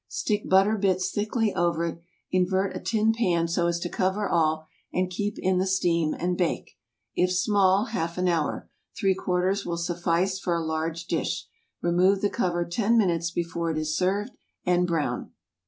[0.07, 2.01] Stick butter bits thickly over it;
[2.31, 6.35] invert a tin pan so as to cover all and keep in the steam, and
[6.35, 8.67] bake—if small, half an hour;
[8.97, 11.45] three quarters will suffice for a large dish.
[11.83, 14.31] Remove the cover ten minutes before it is served,
[14.65, 15.33] and brown.